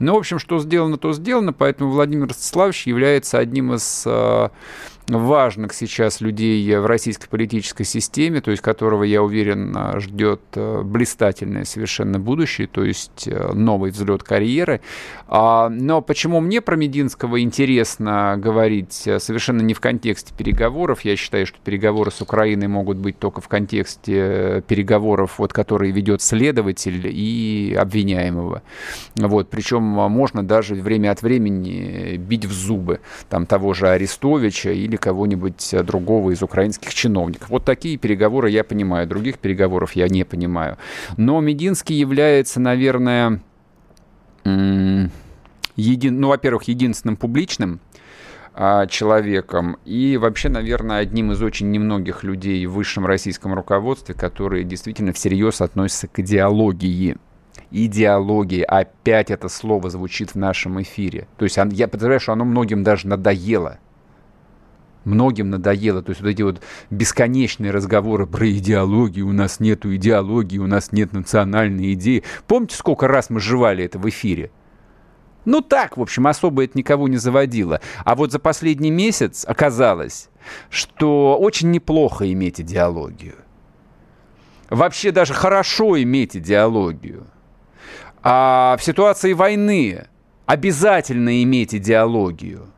[0.00, 4.48] Ну, в общем, что сделано, то сделано, поэтому Владимир Ростиславович является одним из э,
[5.08, 11.64] важных сейчас людей в российской политической системе, то есть которого, я уверен, ждет э, блистательное
[11.64, 14.80] совершенно будущее, то есть э, новый взлет карьеры.
[15.28, 21.16] А, но почему мне про Мединского интересно говорить э, совершенно не в контексте переговоров, я
[21.16, 27.06] считаю, что переговоры с Украиной могут быть только в контексте переговоров, вот, которые ведет следователь
[27.06, 28.62] и обвиняемого.
[29.16, 34.93] Вот, причем можно даже время от времени бить в зубы там того же Арестовича или
[34.94, 37.50] или кого-нибудь э, другого из украинских чиновников.
[37.50, 40.78] Вот такие переговоры я понимаю, других переговоров я не понимаю.
[41.16, 43.40] Но Мединский является, наверное,
[44.44, 46.20] един...
[46.20, 47.80] ну, во-первых, единственным публичным
[48.54, 54.64] а, человеком и вообще, наверное, одним из очень немногих людей в высшем российском руководстве, которые
[54.64, 57.16] действительно всерьез относятся к идеологии
[57.70, 58.62] идеологии.
[58.62, 61.26] Опять это слово звучит в нашем эфире.
[61.38, 63.78] То есть я подозреваю, что оно многим даже надоело
[65.04, 66.02] многим надоело.
[66.02, 70.92] То есть вот эти вот бесконечные разговоры про идеологию, у нас нет идеологии, у нас
[70.92, 72.22] нет национальной идеи.
[72.46, 74.50] Помните, сколько раз мы жевали это в эфире?
[75.44, 77.80] Ну так, в общем, особо это никого не заводило.
[78.04, 80.30] А вот за последний месяц оказалось,
[80.70, 83.34] что очень неплохо иметь идеологию.
[84.70, 87.26] Вообще даже хорошо иметь идеологию.
[88.22, 90.06] А в ситуации войны
[90.46, 92.68] обязательно иметь идеологию.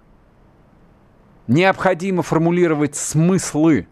[1.47, 3.87] Необходимо формулировать смыслы,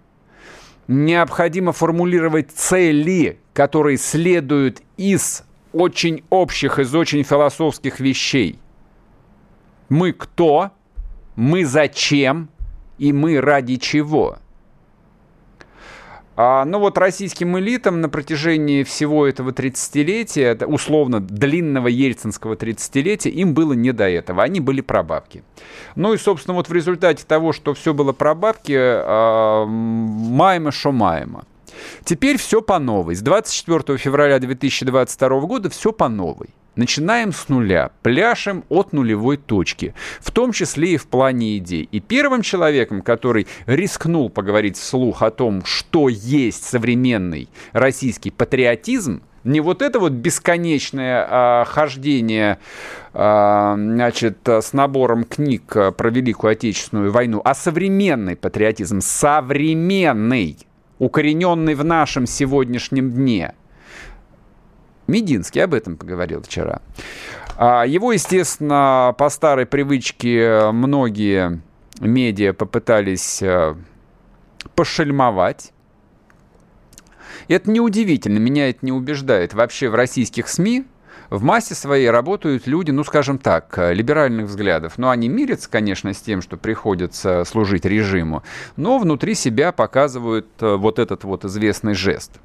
[0.88, 8.58] необходимо формулировать цели, которые следуют из очень общих, из очень философских вещей.
[9.88, 10.72] Мы кто,
[11.36, 12.48] мы зачем?
[12.98, 14.38] И мы ради чего–
[16.36, 23.54] а, ну вот российским элитам на протяжении всего этого 30-летия, условно длинного ельцинского 30-летия, им
[23.54, 25.44] было не до этого, они были прабабки.
[25.94, 31.44] Ну и, собственно, вот в результате того, что все было прабабки, а, маемо шо маемо.
[32.04, 33.14] Теперь все по новой.
[33.14, 36.50] С 24 февраля 2022 года все по новой.
[36.76, 41.88] Начинаем с нуля, пляшем от нулевой точки, в том числе и в плане идей.
[41.92, 49.60] И первым человеком, который рискнул поговорить вслух о том, что есть современный российский патриотизм, не
[49.60, 52.58] вот это вот бесконечное а, хождение
[53.12, 60.58] а, значит, с набором книг про Великую Отечественную войну, а современный патриотизм, современный,
[60.98, 63.54] укорененный в нашем сегодняшнем дне–
[65.06, 66.80] Мединский об этом поговорил вчера.
[67.56, 71.60] А, его, естественно, по старой привычке многие
[72.00, 73.76] медиа попытались э,
[74.74, 75.72] пошельмовать.
[77.46, 79.54] это неудивительно, меня это не убеждает.
[79.54, 80.86] Вообще в российских СМИ
[81.30, 84.94] в массе своей работают люди, ну, скажем так, либеральных взглядов.
[84.96, 88.42] Но они мирятся, конечно, с тем, что приходится служить режиму,
[88.76, 92.32] но внутри себя показывают э, вот этот вот известный жест–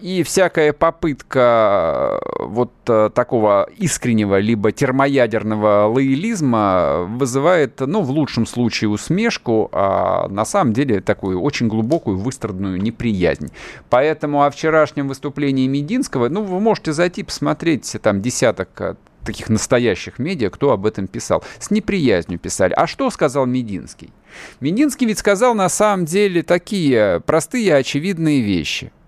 [0.00, 8.44] и всякая попытка э, вот э, такого искреннего либо термоядерного лоялизма вызывает, ну, в лучшем
[8.44, 13.52] случае усмешку, а на самом деле такую очень глубокую выстраданную неприязнь.
[13.88, 20.18] Поэтому о вчерашнем выступлении Мединского, ну, вы можете зайти посмотреть там десяток э, таких настоящих
[20.18, 21.44] медиа, кто об этом писал.
[21.60, 22.72] С неприязнью писали.
[22.72, 24.10] А что сказал Мединский?
[24.58, 28.90] Мединский ведь сказал на самом деле такие простые очевидные вещи–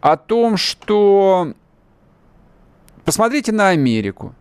[0.00, 1.52] О том, что...
[3.04, 4.34] Посмотрите на Америку.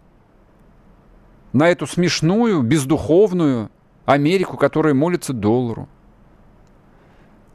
[1.54, 3.70] На эту смешную, бездуховную
[4.06, 5.88] Америку, которая молится доллару.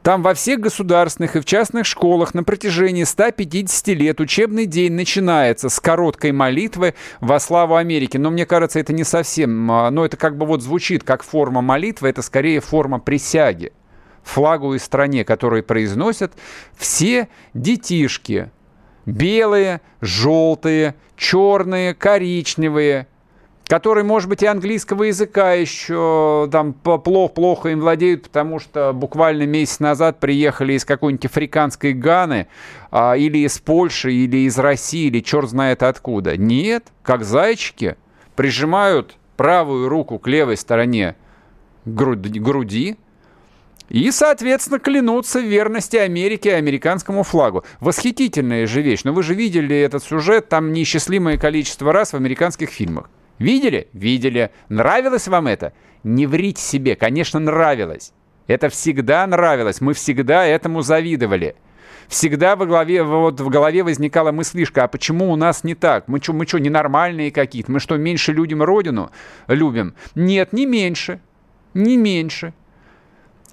[0.03, 5.69] Там во всех государственных и в частных школах на протяжении 150 лет учебный день начинается
[5.69, 8.17] с короткой молитвы во славу Америки.
[8.17, 11.61] Но мне кажется, это не совсем, а, но это как бы вот звучит как форма
[11.61, 13.73] молитвы, это скорее форма присяги
[14.23, 16.33] флагу и стране, которые произносят
[16.75, 18.51] все детишки.
[19.05, 23.07] Белые, желтые, черные, коричневые,
[23.71, 29.79] которые, может быть, и английского языка еще там плохо-плохо им владеют, потому что буквально месяц
[29.79, 32.47] назад приехали из какой-нибудь африканской Ганы
[32.91, 36.35] а, или из Польши, или из России, или черт знает откуда.
[36.35, 37.95] Нет, как зайчики,
[38.35, 41.15] прижимают правую руку к левой стороне
[41.85, 42.97] груди,
[43.91, 47.65] и, соответственно, клянутся в верности Америке и американскому флагу.
[47.81, 49.01] Восхитительная же вещь.
[49.03, 53.09] Но вы же видели этот сюжет там неисчислимое количество раз в американских фильмах.
[53.37, 53.89] Видели?
[53.91, 54.51] Видели.
[54.69, 55.73] Нравилось вам это?
[56.05, 58.13] Не врите себе, конечно, нравилось.
[58.47, 61.55] Это всегда нравилось, мы всегда этому завидовали.
[62.07, 66.07] Всегда во главе, вот в голове возникала мыслишка, а почему у нас не так?
[66.07, 67.71] Мы что, мы что, ненормальные какие-то?
[67.71, 69.11] Мы что, меньше людям родину
[69.47, 69.95] любим?
[70.15, 71.19] Нет, не меньше.
[71.73, 72.53] Не меньше.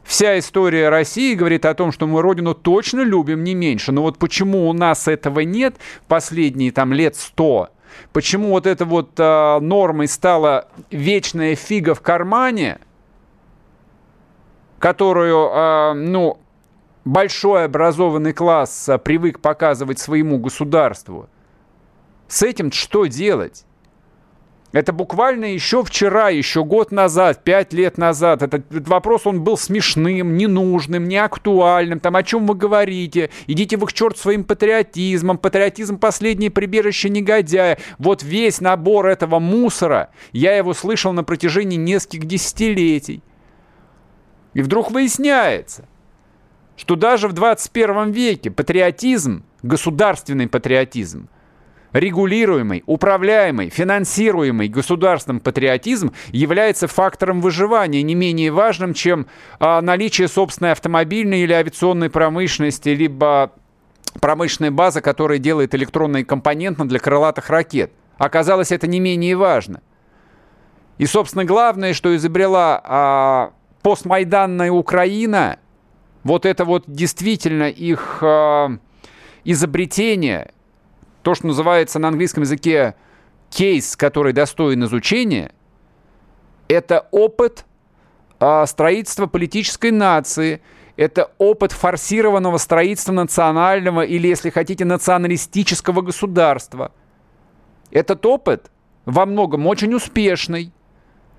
[0.09, 3.92] Вся история России говорит о том, что мы родину точно любим не меньше.
[3.92, 5.77] Но вот почему у нас этого нет
[6.09, 7.68] последние там лет сто?
[8.14, 12.79] Почему вот эта вот э, нормой стала вечная фига в кармане,
[14.79, 16.38] которую, э, ну,
[17.05, 21.29] большой образованный класс э, привык показывать своему государству?
[22.29, 23.66] С этим что делать?
[24.70, 28.42] Это буквально еще вчера, еще год назад, пять лет назад.
[28.42, 32.00] Этот, этот вопрос, он был смешным, ненужным, неактуальным.
[32.00, 33.31] Там, о чем вы говорите?
[33.46, 35.38] Идите вы к черту своим патриотизмом.
[35.38, 37.78] Патриотизм– последнее прибежище негодяя.
[37.98, 43.22] Вот весь набор этого мусора, я его слышал на протяжении нескольких десятилетий.
[44.52, 45.88] И вдруг выясняется,
[46.76, 51.31] что даже в 21 веке патриотизм, государственный патриотизм–
[51.99, 59.27] регулируемый, управляемый, финансируемый государством патриотизм является фактором выживания, не менее важным, чем
[59.59, 63.53] а, наличие собственной автомобильной или авиационной промышленности, либо
[64.21, 67.93] промышленная база, которая делает электронные компоненты для крылатых ракет.
[68.17, 69.81] Оказалось, это не менее важно.
[70.99, 75.59] И, собственно, главное, что изобрела а, постмайданная Украина,
[76.25, 78.71] вот это вот действительно их а,
[79.45, 80.53] изобретение–
[81.29, 82.95] то, что называется на английском языке
[83.51, 85.53] кейс, который достоин изучения,
[86.69, 87.67] это опыт
[88.41, 90.62] а, строительства политической нации,
[90.97, 96.93] это опыт форсированного строительства национального или, если хотите, националистического государства.
[97.91, 98.71] Этот опыт
[99.05, 100.73] во многом очень успешный.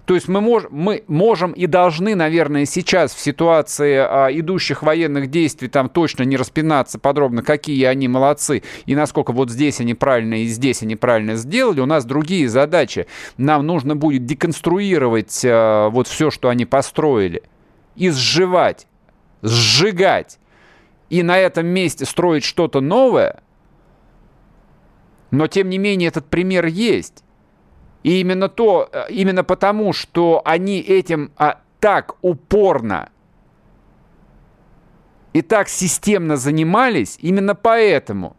[0.10, 5.30] То есть мы, мож, мы можем и должны, наверное, сейчас в ситуации а, идущих военных
[5.30, 10.42] действий там точно не распинаться подробно, какие они молодцы и насколько вот здесь они правильно
[10.42, 11.82] и здесь они правильно сделали.
[11.82, 13.06] У нас другие задачи.
[13.38, 17.44] Нам нужно будет деконструировать а, вот все, что они построили,
[17.96, 18.88] и сживать,
[19.44, 20.40] сжигать,
[21.12, 23.44] и на этом месте строить что-то новое.
[25.30, 27.24] Но, тем не менее, этот пример есть.
[28.04, 33.10] И именно то, э, именно потому, что они этим а, так упорно
[35.34, 38.36] и так системно занимались, именно поэтому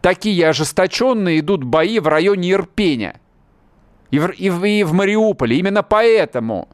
[0.00, 3.20] такие ожесточенные идут бои в районе Ирпеня
[4.10, 5.56] и в, и в, и в Мариуполе.
[5.56, 6.68] Именно поэтому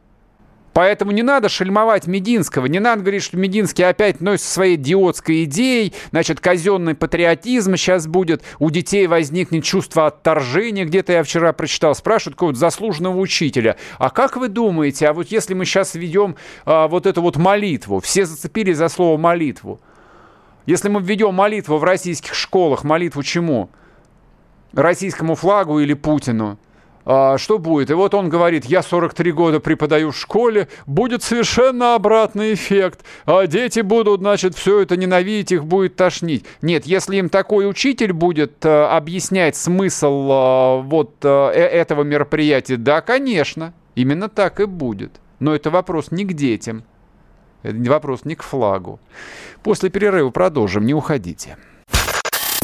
[0.73, 5.93] Поэтому не надо шельмовать Мединского, не надо говорить, что Мединский опять носит своей идиотской идеей,
[6.11, 12.37] значит, казенный патриотизм сейчас будет, у детей возникнет чувство отторжения, где-то я вчера прочитал, спрашивают
[12.37, 17.07] какого-то заслуженного учителя, а как вы думаете, а вот если мы сейчас ведем а, вот
[17.07, 19.81] эту вот молитву, все зацепили за слово молитву,
[20.67, 23.71] если мы введем молитву в российских школах, молитву чему?
[24.73, 26.59] Российскому флагу или Путину?
[27.13, 27.91] А, что будет?
[27.91, 33.49] И вот он говорит, я 43 года преподаю в школе, будет совершенно обратный эффект, а
[33.49, 36.45] дети будут, значит, все это ненавидеть, их будет тошнить.
[36.63, 43.01] Нет, если им такой учитель будет а, объяснять смысл а, вот а, этого мероприятия, да,
[43.01, 45.21] конечно, именно так и будет.
[45.41, 46.85] Но это вопрос не к детям,
[47.65, 49.01] это вопрос не к флагу.
[49.65, 51.57] После перерыва продолжим, не уходите.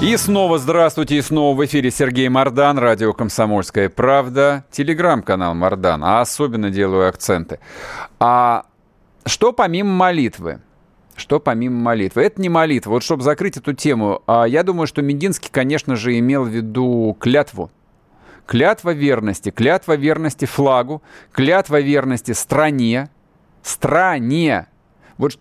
[0.00, 6.20] И снова здравствуйте, и снова в эфире Сергей Мордан, радио «Комсомольская правда», телеграм-канал Мордан, а
[6.20, 7.58] особенно делаю акценты.
[8.20, 8.66] А
[9.26, 10.60] что помимо молитвы?
[11.16, 12.22] Что помимо молитвы?
[12.22, 12.90] Это не молитва.
[12.90, 17.16] Вот чтобы закрыть эту тему, а я думаю, что Мединский, конечно же, имел в виду
[17.18, 17.72] клятву.
[18.46, 23.10] Клятва верности, клятва верности флагу, клятва верности стране,
[23.64, 24.68] стране.
[25.16, 25.40] Вот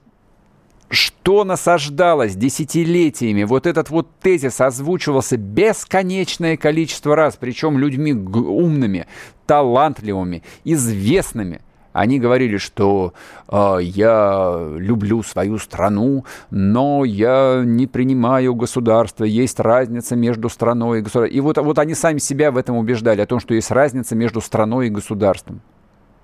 [0.90, 9.08] что насаждалось десятилетиями, вот этот вот тезис озвучивался бесконечное количество раз, причем людьми умными,
[9.46, 11.62] талантливыми, известными.
[11.94, 13.14] Они говорили, что
[13.48, 21.02] э, я люблю свою страну, но я не принимаю государство, есть разница между страной и
[21.02, 21.36] государством.
[21.36, 24.42] И вот, вот они сами себя в этом убеждали, о том, что есть разница между
[24.42, 25.62] страной и государством.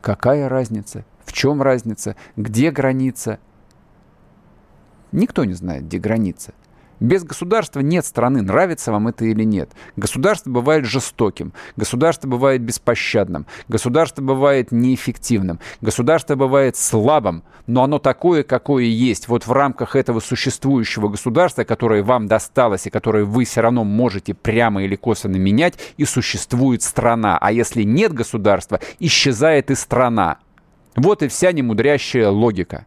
[0.02, 1.06] Какая разница?
[1.26, 2.16] В чем разница?
[2.36, 3.40] Где граница?
[5.14, 6.54] Никто не знает, где граница.
[7.00, 9.70] Без государства нет страны, нравится вам это или нет.
[9.98, 18.44] Государство бывает жестоким, государство бывает беспощадным, государство бывает неэффективным, государство бывает слабым, но оно такое,
[18.44, 19.28] какое есть.
[19.28, 24.34] Вот в рамках этого существующего государства, которое вам досталось и которое вы все равно можете
[24.34, 27.38] прямо или косвенно менять, и существует страна.
[27.42, 30.38] А если нет государства, исчезает и страна.
[30.96, 32.86] Вот и вся немудрящая логика.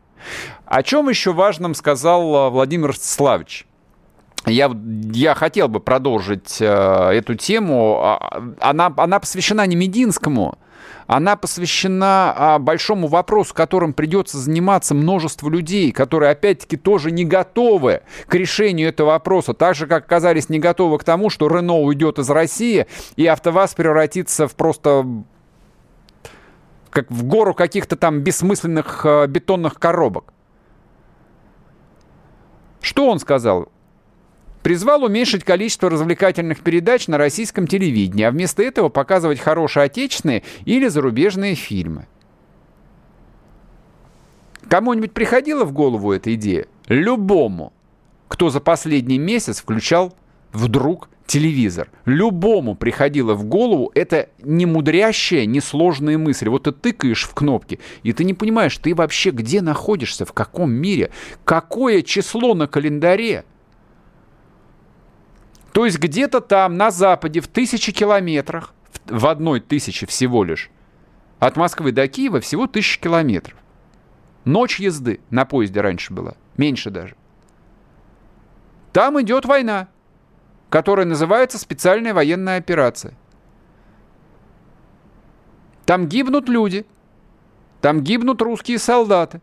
[0.64, 3.66] О чем еще важном сказал э, Владимир Славич?
[4.46, 4.70] Я,
[5.12, 8.00] я хотел бы продолжить э, эту тему.
[8.02, 10.58] А, она, она посвящена не Мединскому,
[11.06, 18.02] она посвящена а, большому вопросу, которым придется заниматься множество людей, которые, опять-таки, тоже не готовы
[18.26, 22.18] к решению этого вопроса, так же, как оказались не готовы к тому, что Рено уйдет
[22.18, 22.86] из России,
[23.16, 25.06] и АвтоВАЗ превратится в просто
[26.96, 30.32] как в гору каких-то там бессмысленных э, бетонных коробок.
[32.80, 33.70] Что он сказал?
[34.62, 40.88] Призвал уменьшить количество развлекательных передач на российском телевидении, а вместо этого показывать хорошие отечественные или
[40.88, 42.06] зарубежные фильмы.
[44.66, 46.66] Кому-нибудь приходила в голову эта идея?
[46.88, 47.74] Любому,
[48.26, 50.14] кто за последний месяц включал
[50.50, 51.90] вдруг телевизор.
[52.04, 56.48] Любому приходило в голову это не мудрящая, не сложная мысль.
[56.48, 60.70] Вот ты тыкаешь в кнопки, и ты не понимаешь, ты вообще где находишься, в каком
[60.72, 61.10] мире,
[61.44, 63.44] какое число на календаре.
[65.72, 68.72] То есть где-то там, на западе, в тысячи километрах,
[69.06, 70.70] в одной тысячи всего лишь,
[71.38, 73.58] от Москвы до Киева всего тысячи километров.
[74.44, 77.16] Ночь езды на поезде раньше была, меньше даже.
[78.92, 79.88] Там идет война
[80.76, 83.14] которая называется специальная военная операция.
[85.86, 86.84] Там гибнут люди,
[87.80, 89.40] там гибнут русские солдаты,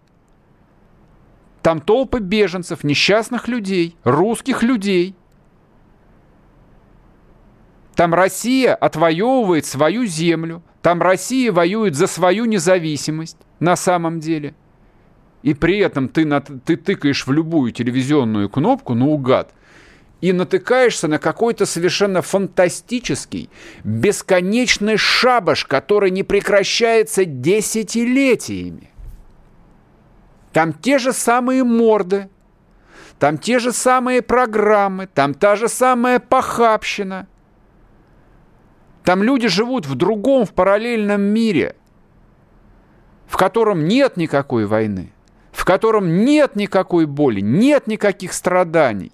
[1.64, 5.16] там толпы беженцев, несчастных людей, русских людей.
[7.96, 14.54] Там Россия отвоевывает свою землю, там Россия воюет за свою независимость на самом деле.
[15.42, 16.30] И при этом ты,
[16.64, 19.52] ты тыкаешь в любую телевизионную кнопку наугад–
[20.24, 23.50] и натыкаешься на какой-то совершенно фантастический,
[23.84, 28.90] бесконечный шабаш, который не прекращается десятилетиями.
[30.54, 32.30] Там те же самые морды,
[33.20, 37.28] там те же самые программы, там та же самая похабщина.
[39.04, 41.76] Там люди живут в другом, в параллельном мире,
[43.28, 45.12] в котором нет никакой войны,
[45.52, 49.12] в котором нет никакой боли, нет никаких страданий.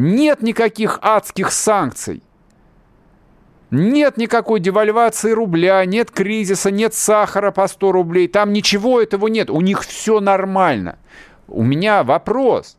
[0.00, 2.22] Нет никаких адских санкций.
[3.70, 8.26] Нет никакой девальвации рубля, нет кризиса, нет сахара по 100 рублей.
[8.26, 9.50] Там ничего этого нет.
[9.50, 10.98] У них все нормально.
[11.48, 12.78] У меня вопрос.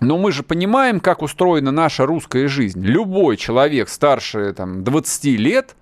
[0.00, 2.80] Но мы же понимаем, как устроена наша русская жизнь.
[2.84, 5.74] Любой человек старше там, 20 лет,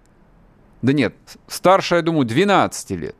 [0.80, 1.14] да нет,
[1.48, 3.16] старше, я думаю, 12 лет,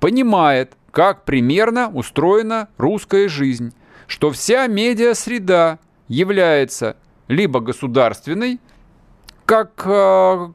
[0.00, 3.72] понимает, как примерно устроена русская жизнь
[4.12, 6.96] что вся медиа-среда является
[7.28, 8.60] либо государственной,
[9.46, 10.48] как э,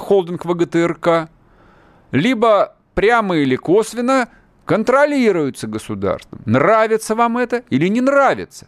[0.00, 1.30] холдинг ВГТРК,
[2.10, 4.28] либо прямо или косвенно
[4.64, 6.40] контролируется государством.
[6.46, 8.66] Нравится вам это или не нравится?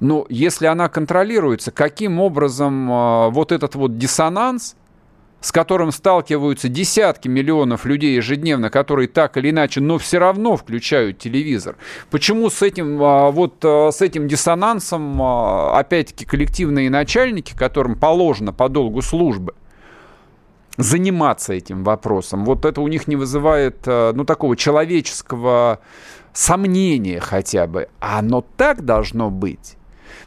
[0.00, 4.76] Но если она контролируется, каким образом э, вот этот вот диссонанс
[5.40, 11.18] с которым сталкиваются десятки миллионов людей ежедневно, которые так или иначе, но все равно включают
[11.18, 11.76] телевизор.
[12.10, 18.52] Почему с этим, а, вот, а, с этим диссонансом, а, опять-таки, коллективные начальники, которым положено
[18.52, 19.54] по долгу службы,
[20.76, 22.44] заниматься этим вопросом.
[22.44, 25.80] Вот это у них не вызывает, ну, такого человеческого
[26.32, 27.88] сомнения хотя бы.
[27.98, 29.76] А оно так должно быть.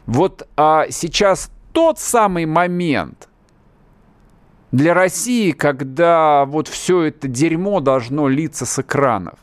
[0.06, 3.28] Вот а сейчас тот самый момент–
[4.74, 9.38] для России, когда вот все это дерьмо должно литься с экранов.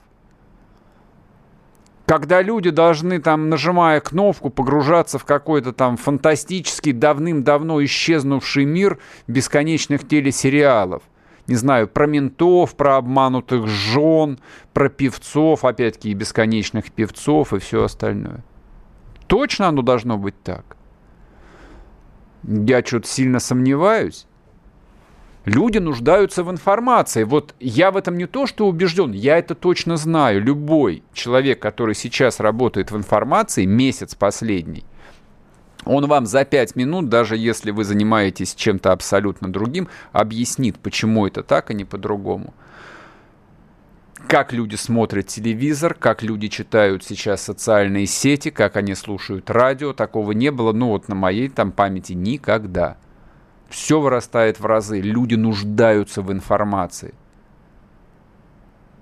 [2.06, 10.06] Когда люди должны там, нажимая кнопку, погружаться в какой-то там фантастический, давным-давно исчезнувший мир бесконечных
[10.06, 11.02] телесериалов.
[11.48, 14.38] Не знаю, про ментов, про обманутых жен,
[14.74, 18.44] про певцов, опять-таки, и бесконечных певцов и все остальное.
[19.28, 20.76] Точно оно должно быть так?
[22.44, 24.28] Я что-то сильно сомневаюсь.
[25.46, 27.24] Люди нуждаются в информации.
[27.24, 30.42] Вот я в этом не то, что убежден, я это точно знаю.
[30.42, 34.86] Любой человек, который сейчас работает в информации, месяц последний,
[35.84, 41.42] он вам за пять минут, даже если вы занимаетесь чем-то абсолютно другим, объяснит, почему это
[41.42, 42.54] так, а не по-другому.
[44.28, 50.34] Как люди смотрят телевизор, как люди читают сейчас социальные сети, как они слушают радио, такого
[50.34, 52.98] не было, ну вот на моей там памяти никогда
[53.72, 57.14] все вырастает в разы, люди нуждаются в информации.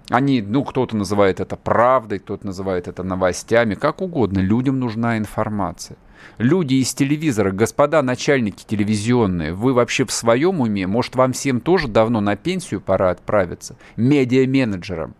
[0.09, 4.39] Они, ну, кто-то называет это правдой, кто-то называет это новостями, как угодно.
[4.39, 5.97] Людям нужна информация.
[6.37, 10.87] Люди из телевизора, господа начальники телевизионные, вы вообще в своем уме?
[10.87, 13.75] Может, вам всем тоже давно на пенсию пора отправиться?
[13.97, 15.15] Медиа-менеджерам.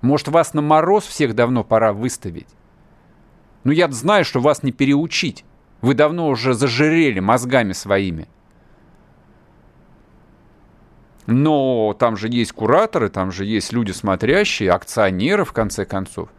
[0.00, 2.48] Может, вас на мороз всех давно пора выставить?
[3.64, 5.44] Ну, я знаю, что вас не переучить.
[5.80, 8.28] Вы давно уже зажирели мозгами своими.
[11.30, 16.30] Но там же есть кураторы, там же есть люди смотрящие, акционеры, в конце концов.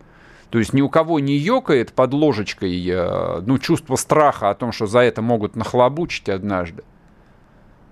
[0.50, 4.72] То есть ни у кого не ёкает под ложечкой э, ну, чувство страха о том,
[4.72, 6.84] что за это могут нахлобучить однажды.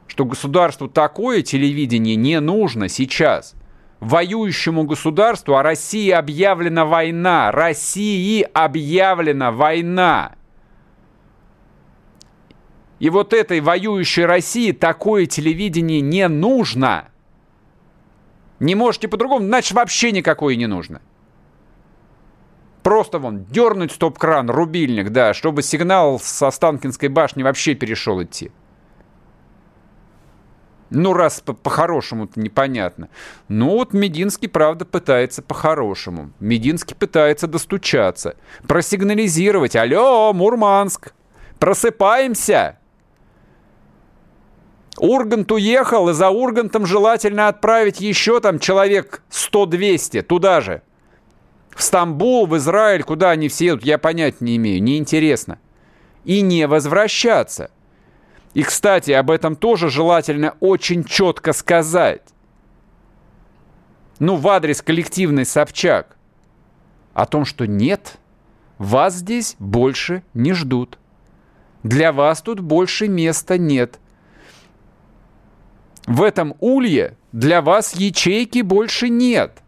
[0.08, 3.54] Что государству такое телевидение не нужно сейчас.
[4.00, 7.52] Воюющему государству, а России объявлена война.
[7.52, 10.32] России объявлена война.
[13.00, 17.10] И вот этой воюющей России такое телевидение не нужно.
[18.60, 21.02] Не можете по-другому, значит вообще никакое не нужно.
[22.82, 28.52] Просто вон дернуть стоп-кран, рубильник, да, чтобы сигнал с Останкинской башни вообще перешел идти.
[30.90, 33.10] Ну, раз по-хорошему-то непонятно.
[33.50, 36.32] Ну, вот Мединский, правда, пытается по-хорошему.
[36.40, 38.38] Мединский пытается достучаться.
[38.68, 39.76] Просигнализировать.
[39.76, 41.14] Алло, Мурманск!
[41.60, 42.80] Просыпаемся!
[45.00, 50.82] Ургант уехал, и за Ургантом желательно отправить еще там человек 100-200 туда же.
[51.76, 55.60] В Стамбул, в Израиль, куда они все едут, я понять не имею, неинтересно.
[56.26, 57.70] И не возвращаться.
[58.56, 62.24] И, кстати, об этом тоже желательно очень четко сказать.
[64.18, 66.18] Ну, в адрес коллективный Собчак.
[67.14, 68.18] О том, что нет,
[68.80, 70.98] вас здесь больше не ждут.
[71.84, 74.00] Для вас тут больше места нет–
[76.08, 79.62] в этом улье для вас ячейки больше нет.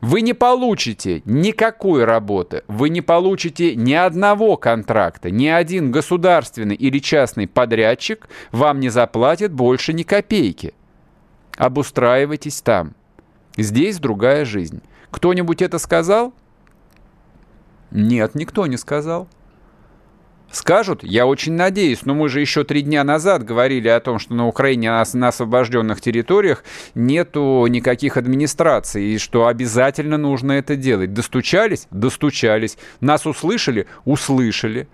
[0.00, 6.98] Вы не получите никакой работы, вы не получите ни одного контракта, ни один государственный или
[6.98, 10.74] частный подрядчик вам не заплатит больше ни копейки.
[11.56, 12.94] Обустраивайтесь там.
[13.56, 14.82] Здесь другая жизнь.
[15.10, 16.34] Кто-нибудь это сказал?
[17.92, 19.28] Нет, никто не сказал.
[20.50, 24.34] Скажут, я очень надеюсь, но мы же еще три дня назад говорили о том, что
[24.34, 26.62] на Украине на, освобожденных территориях
[26.94, 31.12] нету никаких администраций, и что обязательно нужно это делать.
[31.12, 31.88] Достучались?
[31.90, 32.78] Достучались.
[33.00, 33.88] Нас услышали?
[34.04, 34.86] Услышали.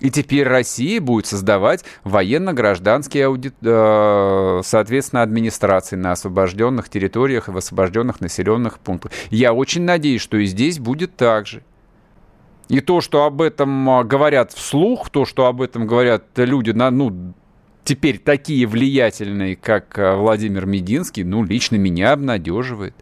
[0.00, 7.56] И теперь Россия будет создавать военно-гражданские аудит, э, соответственно, администрации на освобожденных территориях и в
[7.56, 9.12] освобожденных населенных пунктах.
[9.30, 11.62] Я очень надеюсь, что и здесь будет так же.
[12.68, 16.90] И то, что об этом а, говорят вслух, то, что об этом говорят люди, на,
[16.90, 17.34] ну,
[17.84, 22.94] теперь такие влиятельные, как а, Владимир Мединский, ну, лично меня обнадеживает.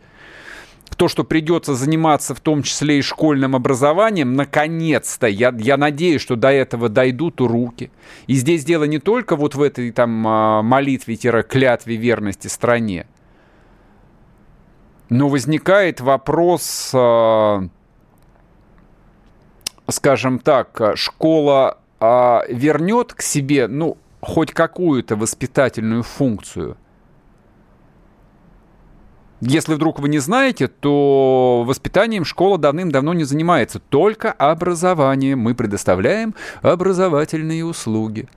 [0.96, 6.36] То, что придется заниматься в том числе и школьным образованием, наконец-то, я, я надеюсь, что
[6.36, 7.90] до этого дойдут руки.
[8.26, 13.06] И здесь дело не только вот в этой там а, молитве-клятве верности стране,
[15.08, 16.90] но возникает вопрос
[19.88, 26.76] скажем так, школа а, вернет к себе, ну, хоть какую-то воспитательную функцию.
[29.40, 33.80] Если вдруг вы не знаете, то воспитанием школа давным-давно не занимается.
[33.80, 35.40] Только образованием.
[35.40, 38.28] Мы предоставляем образовательные услуги.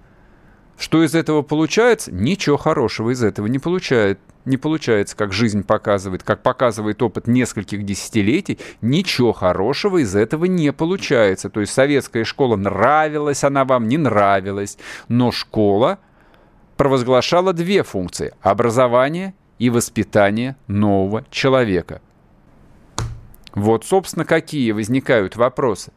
[0.80, 2.12] Что из этого получается?
[2.12, 4.20] Ничего хорошего из этого не получает.
[4.46, 10.72] Не получается, как жизнь показывает, как показывает опыт нескольких десятилетий, ничего хорошего из этого не
[10.72, 11.50] получается.
[11.50, 14.78] То есть советская школа нравилась она вам, не нравилась,
[15.08, 16.00] но школа
[16.78, 22.02] провозглашала две функции– образование и воспитание нового человека.
[23.54, 25.92] Вот, собственно, какие возникают вопросы.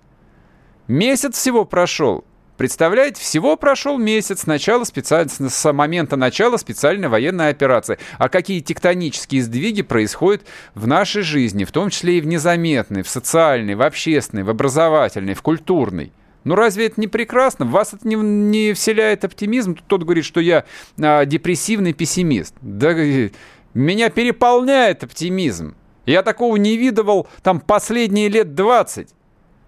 [0.86, 2.24] Месяц всего прошел,
[2.58, 5.28] Представляете, всего прошел месяц с, начала специаль...
[5.28, 8.00] с момента начала специальной военной операции.
[8.18, 10.42] А какие тектонические сдвиги происходят
[10.74, 15.34] в нашей жизни, в том числе и в незаметной, в социальной, в общественной, в образовательной,
[15.34, 16.12] в культурной.
[16.42, 17.64] Ну разве это не прекрасно?
[17.64, 19.78] Вас это не, не вселяет оптимизм?
[19.86, 20.64] Тот говорит, что я
[21.00, 22.56] а, депрессивный пессимист.
[22.60, 23.30] Да, э,
[23.72, 25.76] меня переполняет оптимизм.
[26.06, 29.10] Я такого не видывал там последние лет 20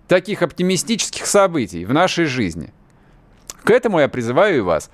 [0.09, 2.73] таких оптимистических событий в нашей жизни.
[3.65, 4.91] К этому я призываю и вас.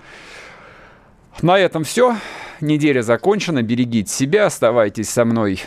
[1.43, 2.17] На этом все.
[2.61, 3.63] Неделя закончена.
[3.63, 4.47] Берегите себя.
[4.47, 5.63] Оставайтесь со мной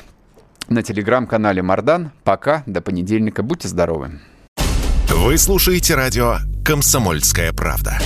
[0.67, 2.11] на телеграм-канале Мардан.
[2.23, 2.63] Пока.
[2.65, 3.43] До понедельника.
[3.43, 4.19] Будьте здоровы.
[5.09, 7.97] Вы слушаете радио «Комсомольская правда».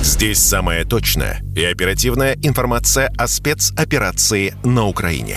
[0.00, 5.36] Здесь самая точная и оперативная информация о спецоперации на Украине.